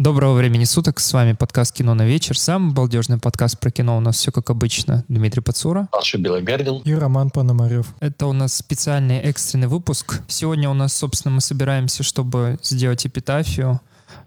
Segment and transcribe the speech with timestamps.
[0.00, 2.38] Доброго времени суток, с вами подкаст «Кино на вечер».
[2.38, 5.04] Самый балдежный подкаст про кино у нас все как обычно.
[5.08, 5.90] Дмитрий Пацура.
[5.92, 6.78] Алша Белогардин.
[6.78, 7.86] И Роман Пономарев.
[8.00, 10.22] Это у нас специальный экстренный выпуск.
[10.26, 13.82] Сегодня у нас, собственно, мы собираемся, чтобы сделать эпитафию.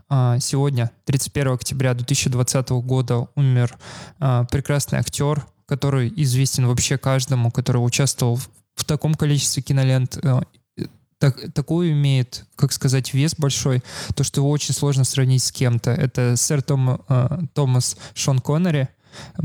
[0.09, 3.75] А, сегодня, 31 октября 2020 года, умер
[4.19, 8.39] а, прекрасный актер, который известен вообще каждому, который участвовал
[8.75, 10.41] в таком количестве кинолент э,
[11.23, 13.81] так, такую имеет, как сказать, вес большой,
[14.13, 15.91] то, что его очень сложно сравнить с кем-то.
[15.91, 18.89] Это сэр Том, э, Томас Шон Коннери,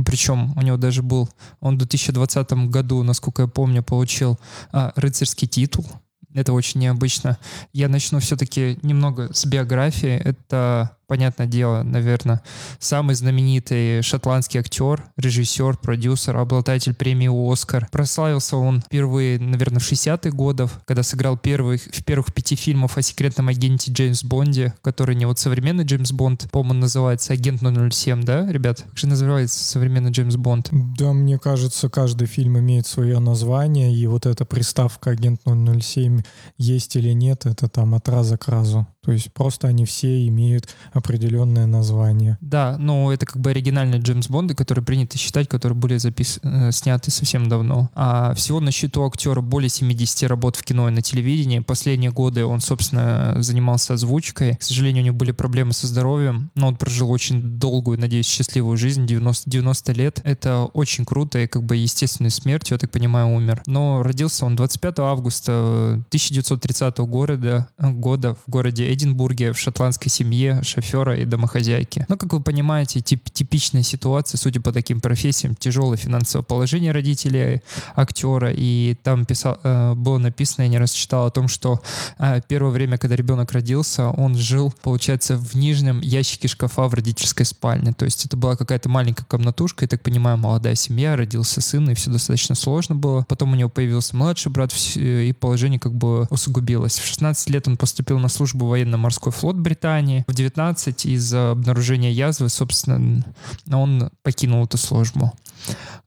[0.05, 1.29] причем у него даже был,
[1.61, 4.41] он в 2020 году, насколько я помню, получил
[4.73, 5.87] э, рыцарский титул.
[6.35, 7.39] Это очень необычно.
[7.73, 10.17] Я начну все-таки немного с биографии.
[10.17, 12.43] Это понятное дело, наверное,
[12.79, 17.89] самый знаменитый шотландский актер, режиссер, продюсер, обладатель премии «Оскар».
[17.91, 23.03] Прославился он впервые, наверное, в 60-х годах, когда сыграл первых, в первых пяти фильмах о
[23.03, 28.47] секретном агенте Джеймс Бонде, который не вот современный Джеймс Бонд, по-моему, называется «Агент 007», да,
[28.47, 28.85] ребят?
[28.87, 30.69] Как же называется современный Джеймс Бонд?
[30.71, 36.23] Да, мне кажется, каждый фильм имеет свое название, и вот эта приставка «Агент 007»
[36.59, 38.87] есть или нет, это там от раза к разу.
[39.03, 42.39] То есть просто они все имеют определенное название.
[42.41, 46.41] Да, но это как бы оригинальные Джеймс Бонды, которые принято считать, которые были запис...
[46.43, 47.91] Э, сняты совсем давно.
[47.95, 51.61] А всего на счету актера более 70 работ в кино и на телевидении.
[51.61, 54.57] Последние годы он, собственно, занимался озвучкой.
[54.57, 58.77] К сожалению, у него были проблемы со здоровьем, но он прожил очень долгую, надеюсь, счастливую
[58.77, 60.21] жизнь, 90, 90 лет.
[60.25, 63.63] Это очень круто и как бы естественной смертью, я так понимаю, умер.
[63.67, 70.88] Но родился он 25 августа 1930 года, года в городе Эдинбурге в шотландской семье шофера
[70.97, 72.07] и домохозяйки.
[72.09, 77.63] Но, как вы понимаете, тип, типичная ситуация, судя по таким профессиям, тяжелое финансовое положение родителей
[77.95, 81.81] актера, и там писал, э, было написано, я не раз читал о том, что
[82.19, 87.47] э, первое время, когда ребенок родился, он жил, получается, в нижнем ящике шкафа в родительской
[87.47, 87.93] спальне.
[87.93, 91.95] То есть это была какая-то маленькая комнатушка, я так понимаю, молодая семья, родился сын, и
[91.95, 93.25] все достаточно сложно было.
[93.29, 96.99] Потом у него появился младший брат, и положение как бы усугубилось.
[96.99, 100.25] В 16 лет он поступил на службу военно-морской флот Британии.
[100.27, 103.25] В 19 из-за обнаружения язвы, собственно,
[103.71, 105.33] он покинул эту службу.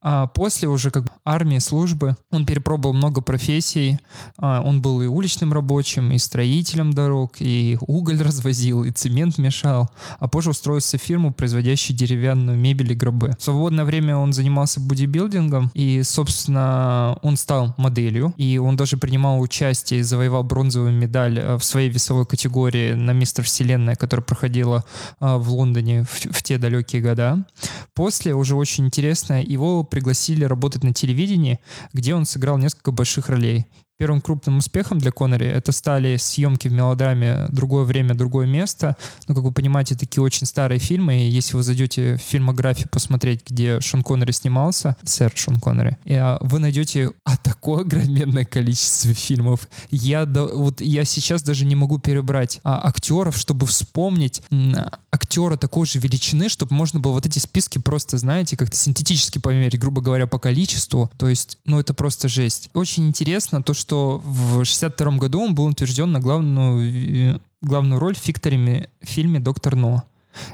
[0.02, 4.00] А после уже как бы армии, службы, он перепробовал много профессий.
[4.38, 9.90] А, он был и уличным рабочим, и строителем дорог, и уголь развозил, и цемент мешал.
[10.20, 13.36] А позже устроился в фирму, производящую деревянную мебель и гробы.
[13.38, 19.40] В свободное время он занимался бодибилдингом, и, собственно, он стал моделью, и он даже принимал
[19.40, 24.84] участие и завоевал бронзовую медаль э, в своей весовой категории на мистер Вселенная, которая проходила
[25.20, 27.46] а, в Лондоне в, в те далекие года.
[27.94, 31.60] После уже очень интересно, его пригласили работать на телевидении,
[31.94, 33.68] где он сыграл несколько больших ролей
[34.02, 38.98] первым крупным успехом для Коннери это стали съемки в мелодраме «Другое время, другое место».
[39.28, 43.44] Ну, как вы понимаете, такие очень старые фильмы, и если вы зайдете в фильмографию посмотреть,
[43.48, 49.68] где Шон Коннери снимался, сэр Шон Коннери, а, вы найдете а, такое огроменное количество фильмов.
[49.92, 55.58] Я, да, вот, я сейчас даже не могу перебрать а, актеров, чтобы вспомнить а, актера
[55.58, 60.02] такой же величины, чтобы можно было вот эти списки просто, знаете, как-то синтетически померить, грубо
[60.02, 61.12] говоря, по количеству.
[61.20, 62.72] То есть, ну, это просто жесть.
[62.74, 68.00] Очень интересно то, что что в 62 году он был утвержден на главную, э, главную
[68.00, 70.06] роль в фикторе фильме «Доктор Но».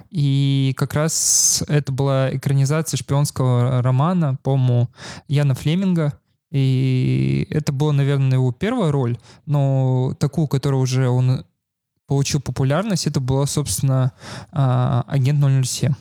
[0.09, 4.89] И как раз это была экранизация шпионского романа, по-моему,
[5.27, 6.17] Яна Флеминга.
[6.49, 11.45] И это была, наверное, его первая роль, но такую, которую уже он
[12.07, 14.13] получил популярность, это была, собственно,
[14.51, 15.93] а, «Агент 007».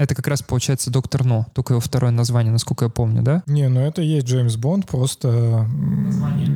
[0.00, 3.42] Это как раз получается Доктор Но, только его второе название, насколько я помню, да?
[3.46, 5.68] Не, ну это есть Джеймс Бонд, просто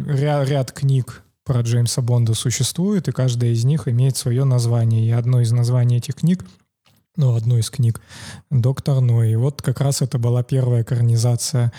[0.09, 5.07] ряд, ряд книг про Джеймса Бонда существует, и каждая из них имеет свое название.
[5.07, 6.43] И одно из названий этих книг
[7.17, 8.01] ну, одну из книг
[8.51, 9.23] «Доктор Но».
[9.23, 11.71] И вот как раз это была первая экранизация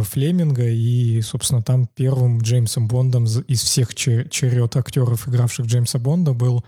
[0.00, 6.64] Флеминга, и, собственно, там первым Джеймсом Бондом из всех черед актеров, игравших Джеймса Бонда, был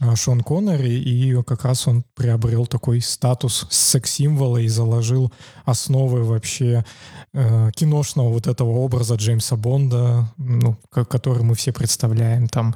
[0.00, 5.32] а, Шон Коннери, и как раз он приобрел такой статус секс-символа и заложил
[5.64, 6.84] основы вообще
[7.32, 12.48] э, киношного вот этого образа Джеймса Бонда, ну, который мы все представляем.
[12.48, 12.74] Там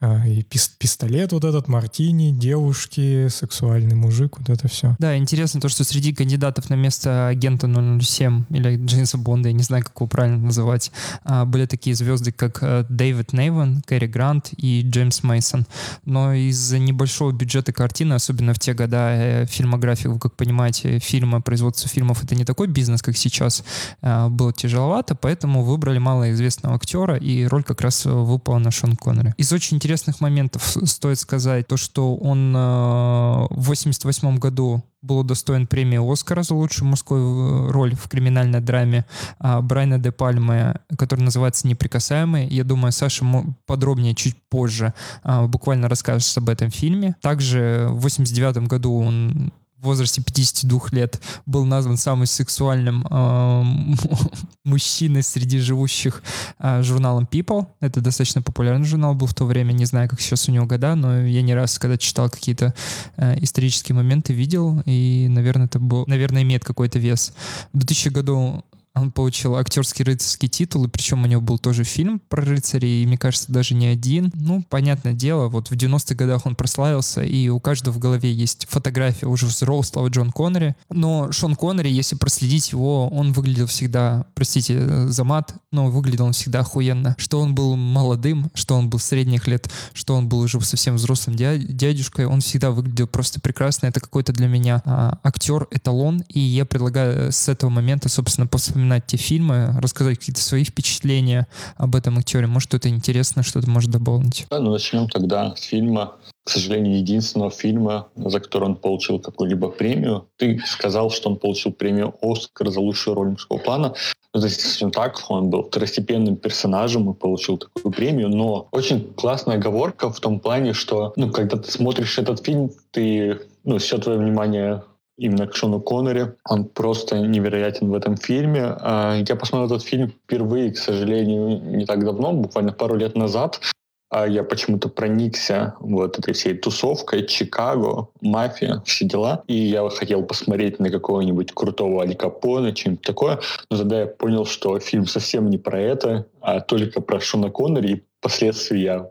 [0.00, 4.94] э, и пис пистолет вот этот, мартини, девушки, сексуальный мужик, вот это все.
[5.00, 9.62] Да, интересно то, что среди кандидатов на место агента 007 или Джеймса Бонда, я не
[9.62, 10.92] знаю, как его правильно называть,
[11.24, 15.66] э, были такие звезды, как э, Дэвид Нейвен, Кэрри Грант и Джеймс Мейсон.
[16.04, 20.98] Но из из-за небольшого бюджета картины, особенно в те года э, фильмография, вы как понимаете,
[20.98, 23.64] фильма, производство фильмов— это не такой бизнес, как сейчас,
[24.02, 29.34] э, было тяжеловато, поэтому выбрали малоизвестного актера, и роль как раз выпала на Шон Коннери.
[29.36, 36.12] Из очень интересных моментов стоит сказать то, что он в 88 году был удостоен премии
[36.12, 39.06] Оскара за лучшую мужскую роль в криминальной драме
[39.38, 42.46] а Брайна де Пальмы, который называется «Неприкасаемый».
[42.48, 43.24] Я думаю, Саша
[43.66, 47.16] подробнее чуть позже а, буквально расскажет об этом фильме.
[47.22, 53.62] Также в 89 году он в возрасте 52 лет был назван самым сексуальным э,
[54.64, 56.22] мужчиной среди живущих
[56.58, 57.66] э, журналом People.
[57.80, 59.72] Это достаточно популярный журнал был в то время.
[59.72, 62.74] Не знаю, как сейчас у него года, но я не раз, когда читал какие-то
[63.16, 67.32] э, исторические моменты, видел, и, наверное, это был, наверное, имеет какой-то вес.
[67.72, 68.64] В 2000 году
[69.00, 73.06] он получил актерский рыцарский титул, и причем у него был тоже фильм про рыцарей, и,
[73.06, 74.30] мне кажется, даже не один.
[74.34, 78.66] Ну, понятное дело, вот в 90-х годах он прославился, и у каждого в голове есть
[78.68, 80.76] фотография уже взрослого Джон Коннери.
[80.90, 86.32] Но Шон Коннери, если проследить его, он выглядел всегда, простите за мат, но выглядел он
[86.32, 87.16] всегда охуенно.
[87.18, 91.36] Что он был молодым, что он был средних лет, что он был уже совсем взрослым
[91.36, 93.86] дядюшкой, он всегда выглядел просто прекрасно.
[93.86, 98.89] Это какой-то для меня а, актер, эталон, и я предлагаю с этого момента, собственно, вспоминать
[98.90, 101.46] вспоминать те фильмы, рассказать какие-то свои впечатления
[101.76, 102.46] об этом актере.
[102.46, 104.46] Может, что-то интересно, что-то может дополнить.
[104.50, 109.68] Да, ну начнем тогда с фильма к сожалению, единственного фильма, за который он получил какую-либо
[109.68, 110.26] премию.
[110.36, 113.94] Ты сказал, что он получил премию «Оскар» за лучшую роль мужского плана.
[114.34, 120.10] Это действительно так, он был второстепенным персонажем и получил такую премию, но очень классная оговорка
[120.10, 124.82] в том плане, что ну, когда ты смотришь этот фильм, ты, ну, все твое внимание
[125.20, 126.32] именно к Шону Коннери.
[126.48, 128.74] Он просто невероятен в этом фильме.
[128.80, 133.60] А, я посмотрел этот фильм впервые, к сожалению, не так давно, буквально пару лет назад.
[134.08, 139.44] А я почему-то проникся вот этой всей тусовкой, Чикаго, мафия, все дела.
[139.46, 143.38] И я хотел посмотреть на какого-нибудь крутого Али Капона, что-нибудь такое.
[143.70, 147.92] Но тогда я понял, что фильм совсем не про это, а только про Шона Коннери.
[147.92, 149.10] И впоследствии я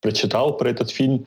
[0.00, 1.26] прочитал про этот фильм,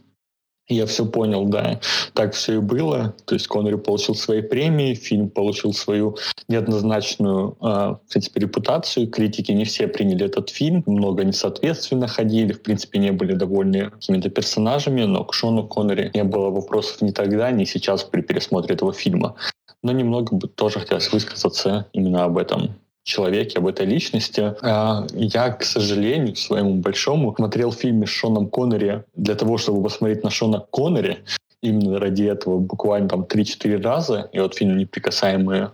[0.74, 1.80] я все понял, да.
[2.14, 3.14] Так все и было.
[3.26, 6.18] То есть Коннери получил свои премии, фильм получил свою
[6.48, 9.08] неоднозначную, э, в принципе, репутацию.
[9.08, 14.30] Критики не все приняли этот фильм, много несоответственно ходили, в принципе, не были довольны какими-то
[14.30, 18.94] персонажами, но к Шону Коннери не было вопросов ни тогда, ни сейчас при пересмотре этого
[18.94, 19.36] фильма.
[19.82, 24.56] Но немного бы тоже хотелось высказаться именно об этом человеке, об этой личности.
[24.62, 30.24] А, я, к сожалению, своему большому, смотрел фильм с Шоном Коннери для того, чтобы посмотреть
[30.24, 31.20] на Шона Коннери.
[31.62, 34.30] Именно ради этого буквально там 3-4 раза.
[34.34, 35.72] И вот фильм «Неприкасаемые»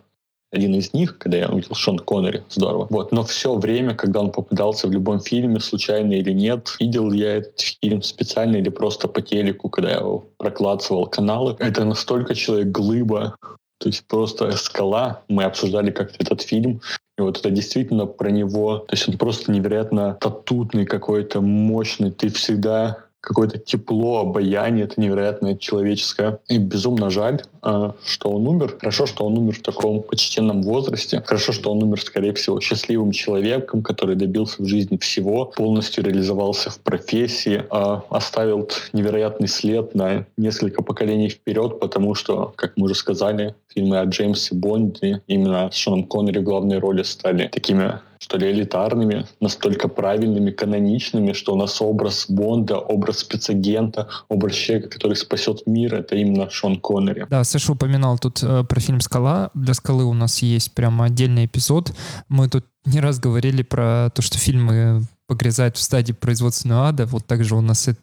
[0.52, 2.88] один из них, когда я увидел Шон Коннери, здорово.
[2.90, 3.12] Вот.
[3.12, 7.60] Но все время, когда он попадался в любом фильме, случайно или нет, видел я этот
[7.60, 11.56] фильм специально или просто по телеку, когда я его прокладывал каналы.
[11.60, 13.36] Это настолько человек-глыба,
[13.80, 15.24] то есть просто скала.
[15.30, 16.82] Мы обсуждали как-то этот фильм.
[17.18, 18.80] И вот это действительно про него.
[18.80, 22.12] То есть он просто невероятно татутный какой-то, мощный.
[22.12, 26.40] Ты всегда какое-то тепло, обаяние, это невероятное человеческое.
[26.48, 28.78] И безумно жаль, а, что он умер.
[28.80, 31.22] Хорошо, что он умер в таком почтенном возрасте.
[31.26, 36.70] Хорошо, что он умер, скорее всего, счастливым человеком, который добился в жизни всего, полностью реализовался
[36.70, 42.96] в профессии, а, оставил невероятный след на несколько поколений вперед, потому что, как мы уже
[42.96, 48.38] сказали, фильмы о Джеймсе Бонде именно с Шоном Коннери в главной роли стали такими что
[48.38, 55.16] ли, элитарными, настолько правильными, каноничными, что у нас образ Бонда, образ спецагента, образ человека, который
[55.16, 57.26] спасет мир, это именно Шон Коннери.
[57.30, 59.52] Да, Саша упоминал тут э, про фильм «Скала».
[59.54, 61.94] Для «Скалы» у нас есть прямо отдельный эпизод.
[62.28, 67.06] Мы тут не раз говорили про то, что фильмы погрязает в стадии производственного ада.
[67.06, 68.00] Вот также у нас это,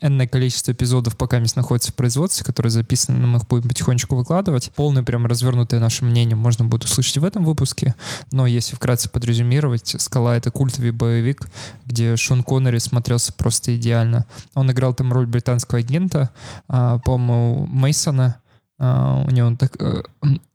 [0.00, 4.16] э, энное количество эпизодов пока мест находится в производстве, которые записаны, мы их будем потихонечку
[4.16, 4.72] выкладывать.
[4.74, 7.94] Полное, прям развернутое наше мнение можно будет услышать в этом выпуске.
[8.30, 11.46] Но если вкратце подрезюмировать, «Скала»— это культовый боевик,
[11.84, 14.24] где Шон Коннери смотрелся просто идеально.
[14.54, 16.30] Он играл там роль британского агента,
[16.70, 18.36] э, по-моему, Мейсона,
[18.80, 20.04] Uh, у него так, uh,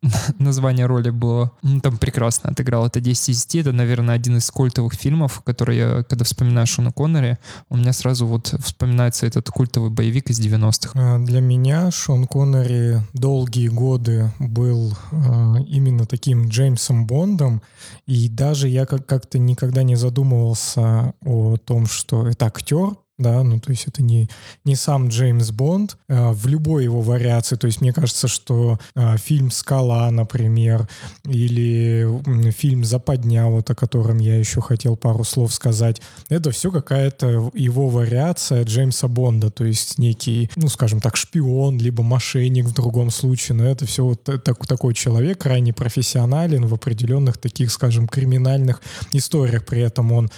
[0.39, 2.85] название роли было ну, там прекрасно отыграл.
[2.85, 3.67] Это 10 из 10.
[3.67, 7.37] Это, наверное, один из культовых фильмов, который когда вспоминаю Шона Коннери,
[7.69, 10.91] у меня сразу вот вспоминается этот культовый боевик из 90-х.
[10.95, 17.61] А, для меня Шон Коннери долгие годы был uh, именно таким Джеймсом Бондом,
[18.07, 23.59] и даже я как- как-то никогда не задумывался о том, что это актер, да, ну
[23.59, 24.29] то есть это не,
[24.63, 29.17] не сам Джеймс Бонд а, в любой его вариации, то есть мне кажется, что а,
[29.17, 30.87] фильм «Скала», например,
[31.25, 37.51] или фильм «Западня», вот о котором я еще хотел пару слов сказать, это все какая-то
[37.53, 43.09] его вариация Джеймса Бонда, то есть некий, ну скажем так, шпион, либо мошенник в другом
[43.09, 48.81] случае, но это все вот так, такой человек, крайне профессионален в определенных таких, скажем, криминальных
[49.11, 50.29] историях, при этом он,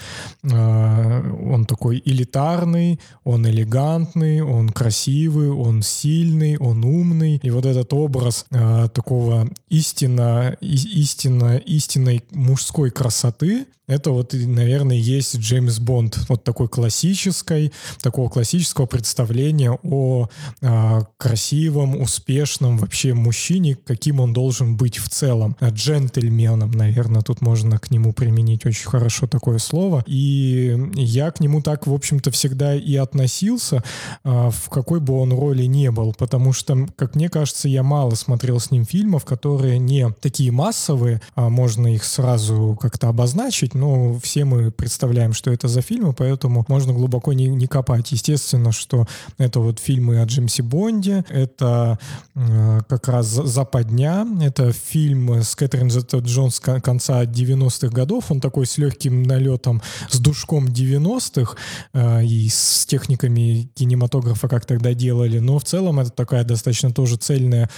[0.43, 7.39] э, он такой элитарный, популярный, он элегантный, он красивый, он сильный, он умный.
[7.43, 15.35] И вот этот образ э, такого истинно, истинно, истинной мужской красоты, это вот, наверное, есть
[15.37, 20.29] Джеймс Бонд, вот такой классической, такого классического представления о
[20.61, 25.57] э, красивом, успешном вообще мужчине, каким он должен быть в целом.
[25.59, 30.03] Джентльменом, наверное, тут можно к нему применить очень хорошо такое слово.
[30.05, 33.83] И я к нему так, в общем-то, всегда и относился,
[34.23, 38.15] э, в какой бы он роли не был, потому что, как мне кажется, я мало
[38.15, 44.19] смотрел с ним фильмов, которые не такие массовые, а можно их сразу как-то обозначить, ну,
[44.21, 48.11] все мы представляем, что это за фильмы, поэтому можно глубоко не, не копать.
[48.11, 51.99] Естественно, что это вот фильмы о Джеймсе Бонде, это
[52.35, 58.77] э, как раз «Западня», это фильм с Кэтрин Джонс конца 90-х годов, он такой с
[58.77, 61.55] легким налетом, с душком 90-х
[61.93, 67.17] э, и с техниками кинематографа, как тогда делали, но в целом это такая достаточно тоже
[67.17, 67.69] цельная,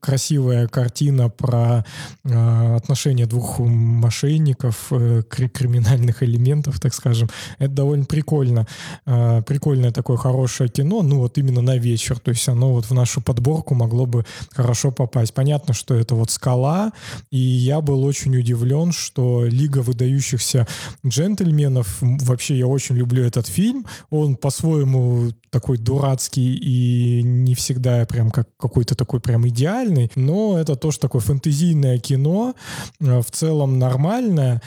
[0.00, 1.84] красивая картина про
[2.24, 7.28] э, отношения двух мошенников, э, криминальных элементов, так скажем.
[7.58, 8.66] Это довольно прикольно.
[9.06, 12.18] А, прикольное такое хорошее кино, ну вот именно на вечер.
[12.18, 15.34] То есть оно вот в нашу подборку могло бы хорошо попасть.
[15.34, 16.92] Понятно, что это вот «Скала»,
[17.30, 20.66] и я был очень удивлен, что «Лига выдающихся
[21.06, 23.86] джентльменов», вообще я очень люблю этот фильм,
[24.20, 30.76] он по-своему такой дурацкий и не всегда прям как какой-то такой прям идеальный, но это
[30.76, 32.54] тоже такое фэнтезийное кино,
[33.00, 34.62] а, в целом нормальное,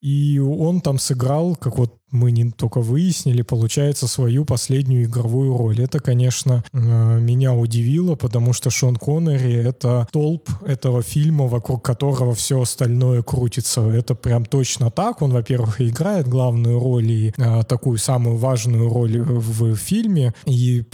[0.00, 5.80] и он там сыграл, как вот мы не только выяснили, получается, свою последнюю игровую роль.
[5.80, 12.34] Это, конечно, э, меня удивило, потому что Шон Коннери— это толп этого фильма, вокруг которого
[12.34, 13.80] все остальное крутится.
[13.80, 15.22] Это прям точно так.
[15.22, 20.34] Он, во-первых, играет главную роль и а, такую самую важную роль в фильме.
[20.44, 20.84] И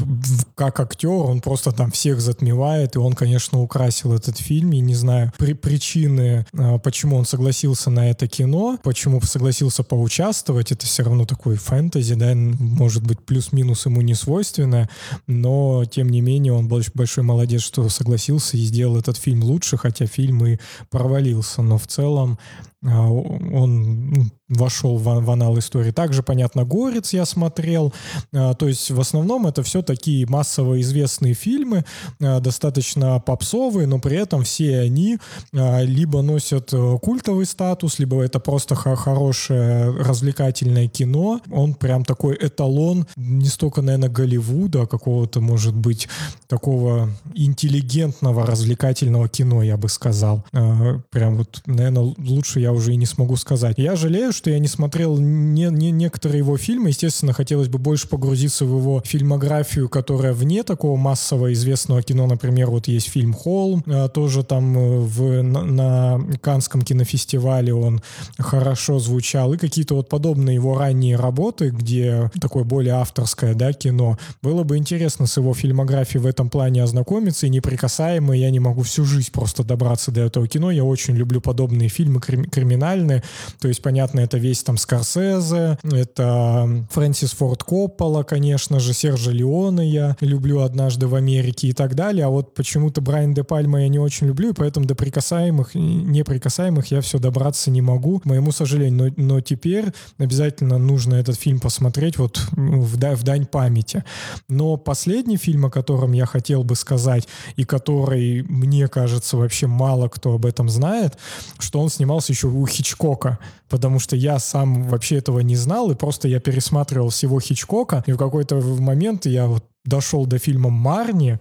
[0.55, 4.73] как актер он просто там всех затмевает, и он, конечно, украсил этот фильм.
[4.73, 10.73] И не знаю при причины, а, почему он согласился на это кино, почему согласился поучаствовать,
[10.73, 14.89] это все равно такой фэнтези, да, может быть, плюс-минус ему не свойственно,
[15.27, 20.07] но, тем не менее, он большой молодец, что согласился и сделал этот фильм лучше, хотя
[20.07, 20.59] фильм и
[20.91, 22.39] провалился, но в целом
[22.83, 25.91] он ну, вошел в, в анал истории.
[25.91, 27.93] Также, понятно, «Горец» я смотрел.
[28.33, 31.85] А, то есть, в основном это все такие массово известные фильмы,
[32.21, 35.19] а, достаточно попсовые, но при этом все они
[35.53, 41.41] либо носят э, культовый статус, либо это просто хорошее развлекательное кино.
[41.51, 46.09] Он прям такой эталон не столько, наверное, Голливуда, а какого-то, может быть,
[46.47, 50.45] такого интеллигентного развлекательного кино, я бы сказал.
[50.53, 53.79] Прям вот, наверное, лучше я уже и не смогу сказать.
[53.79, 56.89] Я жалею, что я не смотрел не, не некоторые его фильмы.
[56.89, 62.27] Естественно, хотелось бы больше погрузиться в его фильмографию, которая вне такого массового известного кино.
[62.27, 68.03] Например, вот есть фильм «Холм», а, тоже там э, в, на, на Канском кинофестивале он
[68.39, 69.55] хорошо звучал.
[69.55, 74.19] И какие-то вот подобные его ранние работы, где такое более авторское да, кино.
[74.43, 77.47] Было бы интересно с его фильмографией в этом плане ознакомиться.
[77.47, 80.71] И «Неприкасаемый» я не могу всю жизнь просто добраться до этого кино.
[80.71, 82.21] Я очень люблю подобные фильмы
[82.59, 83.23] криминальные.
[83.61, 89.81] То есть, понятно, это весь там Скорсезе, это Фрэнсис Форд Коппола, конечно же, Сержа Леона
[89.81, 93.89] я люблю «Однажды в Америке» и так далее, а вот почему-то Брайан Де Пальма я
[93.89, 98.53] не очень люблю, и поэтому до прикасаемых, неприкасаемых я все добраться не могу, к моему
[98.53, 99.15] сожалению.
[99.17, 104.05] Но, но теперь обязательно нужно этот фильм посмотреть вот в, в дань памяти.
[104.49, 110.09] Но последний фильм, о котором я хотел бы сказать, и который, мне кажется, вообще мало
[110.09, 111.19] кто об этом знает,
[111.59, 113.39] что он снимался еще у Хичкока,
[113.69, 118.13] потому что я сам вообще этого не знал, и просто я пересматривал всего Хичкока, и
[118.13, 121.39] в какой-то момент я вот дошел до фильма «Марни»,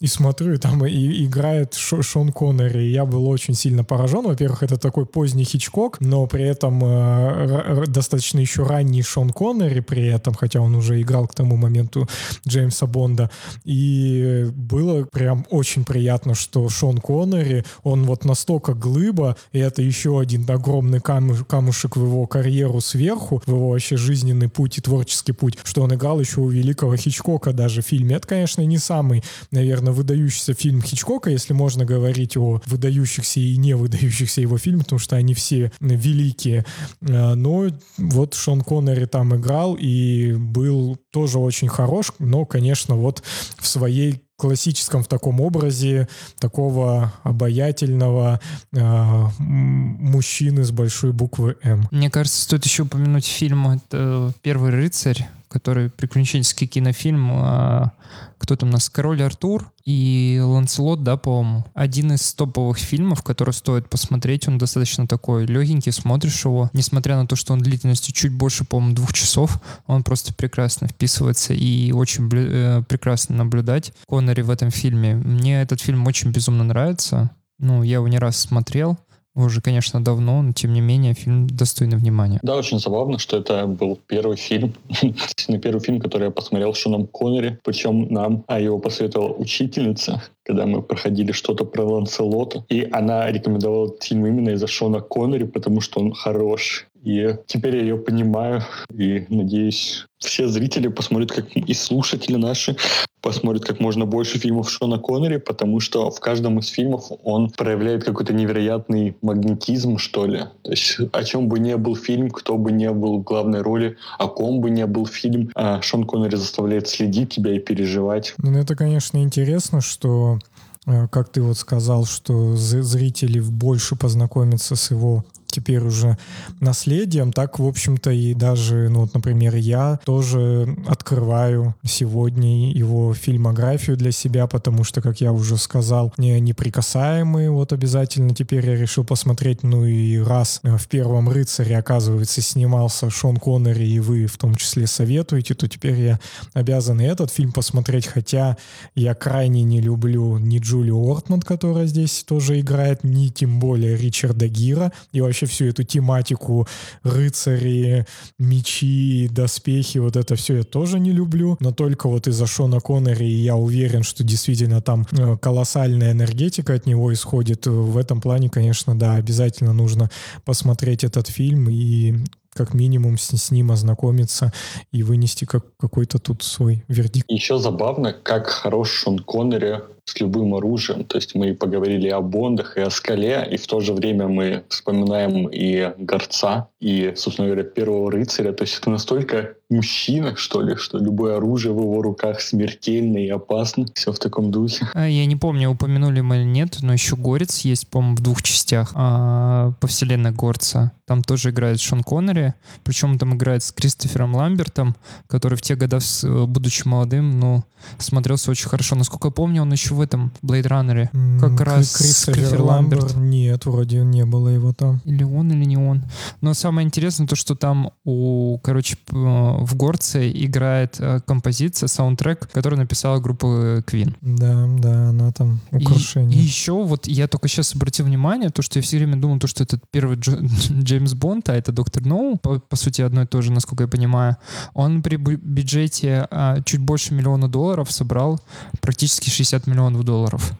[0.00, 2.84] и смотрю, и там и играет Шон Коннери.
[2.84, 4.24] Я был очень сильно поражен.
[4.24, 10.06] Во-первых, это такой поздний Хичкок, но при этом э, достаточно еще ранний Шон Коннери при
[10.06, 12.08] этом, хотя он уже играл к тому моменту
[12.48, 13.30] Джеймса Бонда.
[13.64, 20.18] И было прям очень приятно, что Шон Коннери, он вот настолько глыба, и это еще
[20.18, 25.32] один огромный камуш, камушек в его карьеру сверху, в его вообще жизненный путь и творческий
[25.32, 28.16] путь, что он играл еще у великого Хичкока даже в фильме.
[28.16, 33.74] Это, конечно, не самый, наверное, выдающийся фильм Хичкока, если можно говорить о выдающихся и не
[33.74, 36.64] выдающихся его фильмах, потому что они все великие.
[37.02, 37.66] А, но
[37.98, 43.22] вот Шон Коннери там играл и был тоже очень хорош, но, конечно, вот
[43.58, 48.40] в своей классическом в таком образе такого обаятельного
[48.72, 51.86] э, мужчины с большой буквы М.
[51.90, 57.30] Мне кажется, стоит еще упомянуть фильм это «Первый рыцарь», который приключенческий кинофильм.
[57.32, 57.92] А,
[58.38, 58.88] кто там у нас?
[58.88, 61.64] Король Артур и Ланселот, да, по-моему.
[61.74, 64.46] Один из топовых фильмов, который стоит посмотреть.
[64.46, 66.70] Он достаточно такой легенький, смотришь его.
[66.72, 71.52] Несмотря на то, что он длительностью чуть больше, по-моему, двух часов, он просто прекрасно вписывается
[71.52, 75.16] и очень э, прекрасно наблюдать Коннери в этом фильме.
[75.16, 77.30] Мне этот фильм очень безумно нравится.
[77.58, 78.98] Ну, я его не раз смотрел
[79.34, 82.40] уже, конечно, давно, но тем не менее фильм достойный внимания.
[82.42, 84.74] Да, очень забавно, что это был первый фильм,
[85.62, 90.82] первый фильм, который я посмотрел Шоном Коннери, причем нам а его посоветовала учительница, когда мы
[90.82, 96.00] проходили что-то про Ланселота, и она рекомендовала этот фильм именно из-за Шона Коннери, потому что
[96.00, 96.86] он хорош.
[97.02, 102.76] И теперь я ее понимаю, и надеюсь, все зрители посмотрят, как и слушатели наши
[103.20, 108.04] посмотрят как можно больше фильмов Шона Коннери, потому что в каждом из фильмов он проявляет
[108.04, 110.44] какой-то невероятный магнетизм, что ли.
[110.62, 113.96] То есть о чем бы ни был фильм, кто бы ни был в главной роли,
[114.18, 118.34] о ком бы ни был фильм, а Шон Коннери заставляет следить тебя и переживать.
[118.38, 120.38] Ну, это, конечно, интересно, что
[120.86, 126.16] э, как ты вот сказал, что зрители больше познакомятся с его теперь уже
[126.60, 133.96] наследием, так, в общем-то, и даже, ну, вот, например, я тоже открываю сегодня его фильмографию
[133.96, 139.04] для себя, потому что, как я уже сказал, не неприкасаемые, вот обязательно теперь я решил
[139.04, 144.54] посмотреть, ну и раз в «Первом рыцаре», оказывается, снимался Шон Коннери, и вы в том
[144.54, 146.20] числе советуете, то теперь я
[146.54, 148.56] обязан и этот фильм посмотреть, хотя
[148.94, 154.48] я крайне не люблю ни Джули Ортман, которая здесь тоже играет, ни тем более Ричарда
[154.48, 156.66] Гира, и вообще вообще всю эту тематику
[157.02, 158.06] рыцари,
[158.38, 163.24] мечи, доспехи, вот это все я тоже не люблю, но только вот из-за Шона Коннери
[163.24, 167.66] я уверен, что действительно там э, колоссальная энергетика от него исходит.
[167.66, 170.10] В этом плане, конечно, да, обязательно нужно
[170.44, 172.16] посмотреть этот фильм и
[172.52, 174.52] как минимум с, с ним ознакомиться
[174.92, 177.30] и вынести как, какой-то тут свой вердикт.
[177.30, 181.04] Еще забавно, как хорош Шон Коннери с любым оружием.
[181.04, 184.64] То есть мы поговорили о Бондах и о Скале, и в то же время мы
[184.68, 188.52] вспоминаем и Горца, и, собственно говоря, Первого Рыцаря.
[188.52, 193.28] То есть это настолько мужчина, что ли, что любое оружие в его руках смертельно и
[193.28, 193.86] опасно.
[193.94, 194.88] Все в таком духе.
[194.94, 198.42] А, я не помню, упомянули мы или нет, но еще Горец есть, по-моему, в двух
[198.42, 200.92] частях а, по вселенной Горца.
[201.06, 204.96] Там тоже играет Шон Коннери, причем там играет с Кристофером Ламбертом,
[205.28, 205.98] который в те годы,
[206.46, 207.64] будучи молодым, ну,
[207.98, 208.96] смотрелся очень хорошо.
[208.96, 213.16] Насколько я помню, он еще в этом Blade Runner как К- раз Кристофер Ламберт.
[213.16, 215.00] Нет, вроде не было его там.
[215.04, 216.04] Или он, или не он.
[216.40, 222.76] Но самое интересное то, что там у, короче, в Горце играет э, композиция, саундтрек, который
[222.78, 224.14] написала группа Queen.
[224.20, 226.38] Да, да, она там украшение.
[226.38, 229.38] И, и еще вот я только сейчас обратил внимание, то, что я все время думал,
[229.38, 230.30] то, что это первый Дж,
[230.82, 233.88] Джеймс Бонд, а это Доктор Ноу, по, по сути, одно и то же, насколько я
[233.88, 234.36] понимаю.
[234.72, 238.40] Он при бюджете а, чуть больше миллиона долларов собрал
[238.80, 240.52] практически 60 миллионов долларов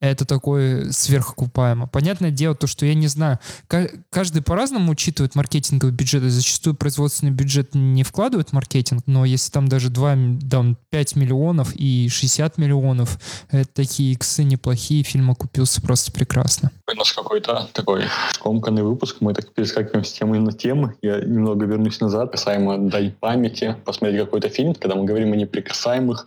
[0.00, 1.88] это такое сверхокупаемо.
[1.88, 3.38] Понятное дело, то, что я не знаю,
[4.10, 9.50] каждый по-разному учитывает маркетинговый бюджет, и зачастую производственный бюджет не вкладывает в маркетинг, но если
[9.50, 10.16] там даже 2,
[10.50, 13.18] там 5 миллионов и 60 миллионов,
[13.50, 16.70] это такие иксы неплохие, фильм окупился просто прекрасно.
[16.90, 20.94] У нас какой-то такой скомканный выпуск, мы так перескакиваем с темы на тему.
[21.02, 26.26] Я немного вернусь назад, касаемо дай памяти, посмотреть какой-то фильм, когда мы говорим о неприкасаемых,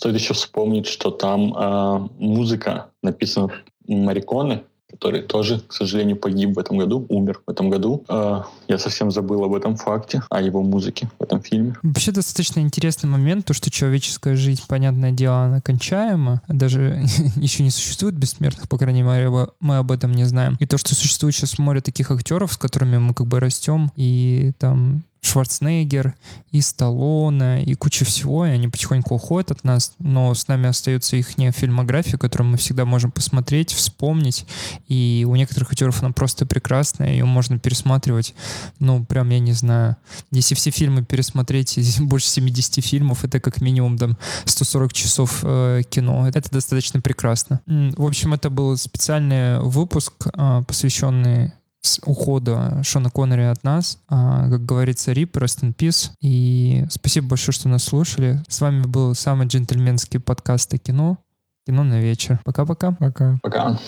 [0.00, 3.50] Стоит еще вспомнить, что там э, музыка написана
[3.86, 8.02] Мариконы, который тоже, к сожалению, погиб в этом году, умер в этом году.
[8.08, 11.76] Э, я совсем забыл об этом факте, о его музыке в этом фильме.
[11.82, 16.40] Вообще достаточно интересный момент, то, что человеческая жизнь, понятное дело, она кончаема.
[16.48, 17.04] Даже
[17.36, 19.28] еще не существует бессмертных, по крайней мере,
[19.60, 20.56] мы об этом не знаем.
[20.60, 24.52] И то, что существует сейчас море таких актеров, с которыми мы как бы растем, и
[24.58, 26.14] там Шварценеггер,
[26.50, 31.16] и Сталлоне, и куча всего, и они потихоньку уходят от нас, но с нами остается
[31.16, 34.46] их фильмография, которую мы всегда можем посмотреть, вспомнить,
[34.88, 38.34] и у некоторых актеров она просто прекрасная, ее можно пересматривать,
[38.78, 39.96] ну, прям, я не знаю,
[40.30, 46.28] если все фильмы пересмотреть, больше 70 фильмов, это как минимум там 140 часов э, кино,
[46.28, 47.60] это достаточно прекрасно.
[47.66, 51.52] В общем, это был специальный выпуск, э, посвященный
[51.82, 53.98] с ухода Шона Коннери от нас.
[54.08, 56.10] А, как говорится, рип, rest in peace.
[56.20, 58.42] И спасибо большое, что нас слушали.
[58.48, 61.18] С вами был самый джентльменский подкаст о кино.
[61.66, 62.40] Кино на вечер.
[62.44, 62.92] Пока-пока.
[62.92, 63.38] Пока.
[63.42, 63.78] Пока.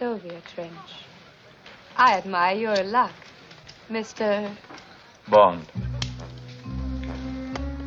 [0.00, 0.70] Sylvia Trench.
[1.96, 3.10] I admire your luck,
[3.90, 4.48] Mr.
[5.28, 5.60] Bond.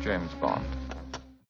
[0.02, 0.75] James Bond.